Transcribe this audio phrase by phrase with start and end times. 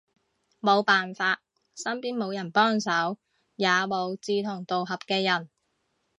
[0.61, 1.43] 無辦法，
[1.75, 3.19] 身邊無人幫手，
[3.55, 5.47] 也無志同道合嘅人